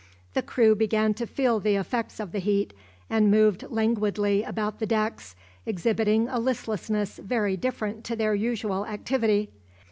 The 0.33 0.41
crew 0.41 0.73
began 0.73 1.13
to 1.13 1.27
feel 1.27 1.59
the 1.59 1.75
effects 1.75 2.19
of 2.19 2.31
the 2.31 2.39
heat, 2.39 2.73
and 3.07 3.29
moved 3.29 3.63
languidly 3.69 4.41
about 4.41 4.79
the 4.79 4.87
decks, 4.87 5.35
exhibiting 5.63 6.27
a 6.27 6.39
listlessness 6.39 7.17
very 7.19 7.55
different 7.55 8.03
to 8.05 8.15
their 8.15 8.33
usual 8.33 8.83
activity. 8.87 9.51